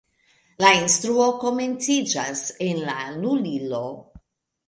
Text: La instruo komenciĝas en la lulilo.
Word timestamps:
La 0.63 0.69
instruo 0.77 1.25
komenciĝas 1.43 2.41
en 2.69 2.81
la 2.87 2.95
lulilo. 3.27 3.83